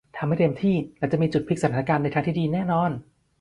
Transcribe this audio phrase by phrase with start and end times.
[0.17, 2.91] ทำให้เต็มที่แล้วจะมีจุดพลิกสถานการณ์ในทางที่ดีแน่นอน